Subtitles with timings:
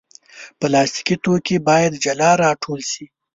[0.59, 3.05] پلاستيکي توکي باید جلا راټول شي.